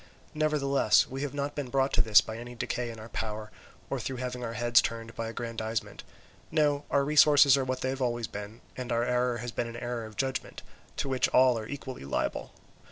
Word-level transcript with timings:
Nevertheless, 0.33 1.05
we 1.07 1.21
have 1.21 1.35
not 1.35 1.53
been 1.53 1.69
brought 1.69 1.93
to 1.93 2.01
this 2.01 2.21
by 2.21 2.37
any 2.39 2.55
decay 2.55 2.89
in 2.89 2.99
our 2.99 3.09
power, 3.09 3.51
or 3.87 3.99
through 3.99 4.15
having 4.17 4.43
our 4.43 4.53
heads 4.55 4.81
turned 4.81 5.15
by 5.15 5.27
aggrandizement; 5.27 6.01
no, 6.49 6.85
our 6.89 7.05
resources 7.05 7.55
are 7.55 7.63
what 7.65 7.81
they 7.81 7.89
have 7.89 8.01
always 8.01 8.25
been, 8.25 8.61
and 8.75 8.91
our 8.91 9.03
error 9.03 9.37
has 9.37 9.51
been 9.51 9.67
an 9.67 9.77
error 9.77 10.05
of 10.07 10.17
judgment, 10.17 10.63
to 10.97 11.07
which 11.07 11.27
all 11.27 11.55
are 11.59 11.67
equally 11.67 12.03
liable. 12.03 12.51